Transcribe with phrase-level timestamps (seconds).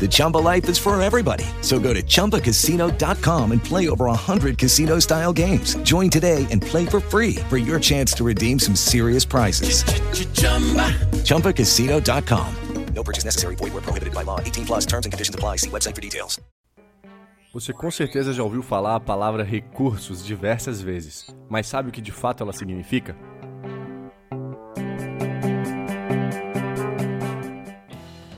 [0.00, 1.44] The Chumba life is for everybody.
[1.60, 5.76] So go to ChumbaCasino.com and play over 100 casino-style games.
[5.84, 9.84] Join today and play for free for your chance to redeem some serious prizes.
[11.22, 12.56] ChumbaCasino.com.
[12.94, 13.56] No purchase necessary.
[13.56, 14.38] Void were prohibited by law.
[14.40, 15.56] 18 plus terms and conditions apply.
[15.56, 16.40] See website for details.
[17.52, 22.00] Você com certeza já ouviu falar a palavra recursos diversas vezes, mas sabe o que
[22.00, 23.14] de fato ela significa?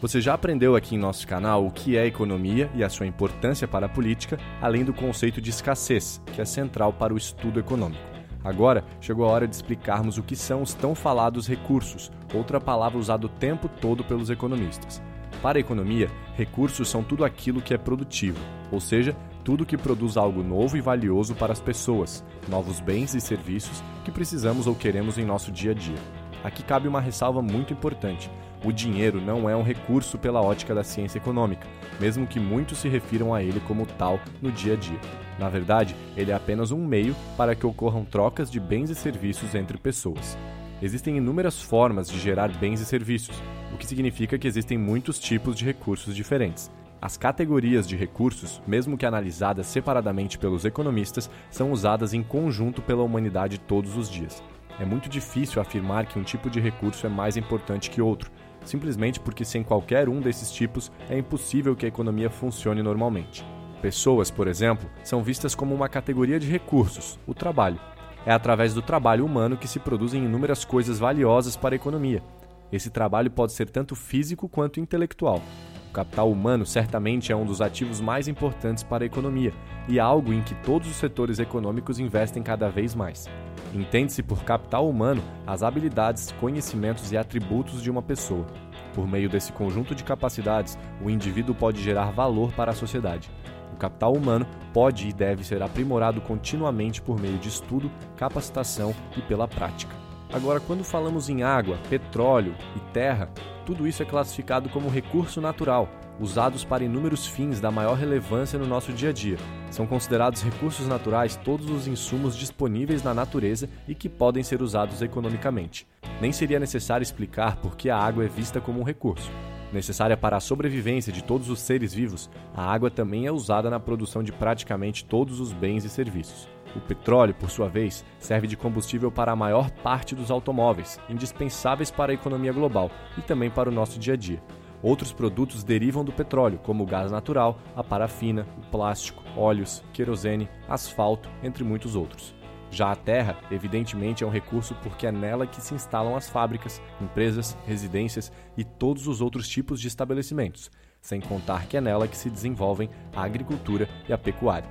[0.00, 3.66] Você já aprendeu aqui em nosso canal o que é economia e a sua importância
[3.66, 8.00] para a política, além do conceito de escassez, que é central para o estudo econômico.
[8.44, 12.96] Agora chegou a hora de explicarmos o que são os tão falados recursos, outra palavra
[12.96, 15.02] usada o tempo todo pelos economistas.
[15.42, 18.38] Para a economia, recursos são tudo aquilo que é produtivo,
[18.70, 23.20] ou seja, tudo que produz algo novo e valioso para as pessoas, novos bens e
[23.20, 25.98] serviços que precisamos ou queremos em nosso dia a dia.
[26.44, 28.30] Aqui cabe uma ressalva muito importante.
[28.64, 31.66] O dinheiro não é um recurso pela ótica da ciência econômica,
[32.00, 34.98] mesmo que muitos se refiram a ele como tal no dia a dia.
[35.38, 39.54] Na verdade, ele é apenas um meio para que ocorram trocas de bens e serviços
[39.54, 40.36] entre pessoas.
[40.82, 43.40] Existem inúmeras formas de gerar bens e serviços,
[43.72, 46.68] o que significa que existem muitos tipos de recursos diferentes.
[47.00, 53.04] As categorias de recursos, mesmo que analisadas separadamente pelos economistas, são usadas em conjunto pela
[53.04, 54.42] humanidade todos os dias.
[54.80, 58.30] É muito difícil afirmar que um tipo de recurso é mais importante que outro,
[58.68, 63.44] simplesmente porque sem qualquer um desses tipos é impossível que a economia funcione normalmente.
[63.80, 67.80] Pessoas, por exemplo, são vistas como uma categoria de recursos, o trabalho.
[68.26, 72.22] É através do trabalho humano que se produzem inúmeras coisas valiosas para a economia.
[72.70, 75.40] Esse trabalho pode ser tanto físico quanto intelectual.
[75.88, 79.54] O capital humano certamente é um dos ativos mais importantes para a economia
[79.88, 83.26] e algo em que todos os setores econômicos investem cada vez mais.
[83.74, 88.46] Entende-se por capital humano as habilidades, conhecimentos e atributos de uma pessoa.
[88.94, 93.30] Por meio desse conjunto de capacidades, o indivíduo pode gerar valor para a sociedade.
[93.72, 99.22] O capital humano pode e deve ser aprimorado continuamente por meio de estudo, capacitação e
[99.22, 100.07] pela prática.
[100.32, 103.30] Agora, quando falamos em água, petróleo e terra,
[103.64, 105.88] tudo isso é classificado como recurso natural,
[106.20, 109.36] usados para inúmeros fins da maior relevância no nosso dia a dia.
[109.70, 115.00] São considerados recursos naturais todos os insumos disponíveis na natureza e que podem ser usados
[115.00, 115.86] economicamente.
[116.20, 119.30] Nem seria necessário explicar por que a água é vista como um recurso.
[119.72, 123.78] Necessária para a sobrevivência de todos os seres vivos, a água também é usada na
[123.78, 126.48] produção de praticamente todos os bens e serviços.
[126.74, 131.90] O petróleo, por sua vez, serve de combustível para a maior parte dos automóveis, indispensáveis
[131.90, 134.42] para a economia global e também para o nosso dia a dia.
[134.82, 140.48] Outros produtos derivam do petróleo, como o gás natural, a parafina, o plástico, óleos, querosene,
[140.68, 142.37] asfalto, entre muitos outros.
[142.70, 146.82] Já a terra, evidentemente, é um recurso porque é nela que se instalam as fábricas,
[147.00, 150.70] empresas, residências e todos os outros tipos de estabelecimentos,
[151.00, 154.68] sem contar que é nela que se desenvolvem a agricultura e a pecuária.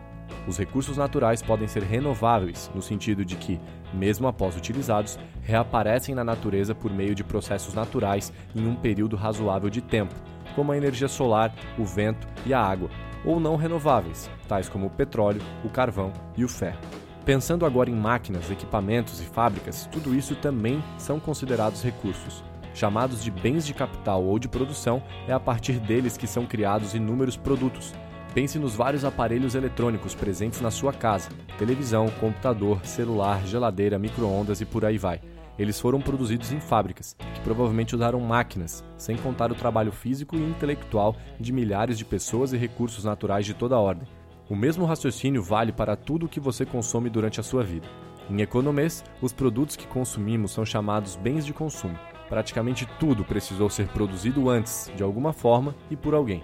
[0.48, 3.60] Os recursos naturais podem ser renováveis, no sentido de que,
[3.94, 9.70] mesmo após utilizados, reaparecem na natureza por meio de processos naturais em um período razoável
[9.70, 10.14] de tempo,
[10.56, 12.90] como a energia solar, o vento e a água,
[13.26, 17.07] ou não renováveis, tais como o petróleo, o carvão e o ferro.
[17.28, 22.42] Pensando agora em máquinas, equipamentos e fábricas, tudo isso também são considerados recursos.
[22.74, 26.96] Chamados de bens de capital ou de produção, é a partir deles que são criados
[26.96, 27.94] inúmeros produtos,
[28.38, 34.66] Pense nos vários aparelhos eletrônicos presentes na sua casa: televisão, computador, celular, geladeira, micro-ondas e
[34.66, 35.20] por aí vai.
[35.58, 40.40] Eles foram produzidos em fábricas, que provavelmente usaram máquinas, sem contar o trabalho físico e
[40.40, 44.08] intelectual de milhares de pessoas e recursos naturais de toda a ordem.
[44.50, 47.88] O mesmo raciocínio vale para tudo o que você consome durante a sua vida.
[48.30, 51.98] Em economês, os produtos que consumimos são chamados bens de consumo.
[52.30, 56.44] Praticamente tudo precisou ser produzido antes, de alguma forma e por alguém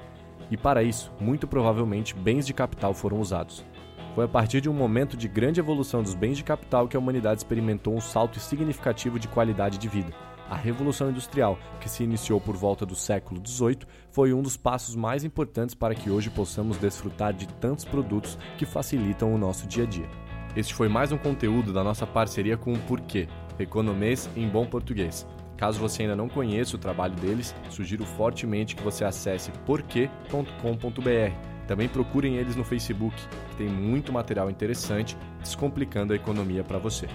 [0.54, 3.66] e para isso, muito provavelmente, bens de capital foram usados.
[4.14, 7.00] Foi a partir de um momento de grande evolução dos bens de capital que a
[7.00, 10.14] humanidade experimentou um salto significativo de qualidade de vida.
[10.50, 13.80] A Revolução Industrial, que se iniciou por volta do século XVIII,
[14.12, 18.66] foi um dos passos mais importantes para que hoje possamos desfrutar de tantos produtos que
[18.66, 20.10] facilitam o nosso dia a dia.
[20.56, 25.26] Este foi mais um conteúdo da nossa parceria com o Porquê, Economês em Bom Português.
[25.58, 31.54] Caso você ainda não conheça o trabalho deles, sugiro fortemente que você acesse porquê.com.br.
[31.68, 33.16] Também procurem eles no Facebook,
[33.50, 37.08] que tem muito material interessante descomplicando a economia para você.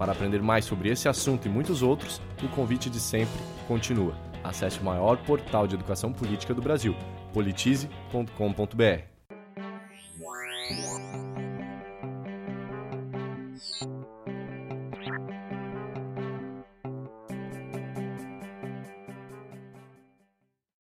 [0.00, 3.38] Para aprender mais sobre esse assunto e muitos outros, o convite de sempre
[3.68, 4.16] continua.
[4.42, 6.96] Acesse o maior portal de educação política do Brasil,
[7.34, 9.10] politize.com.br.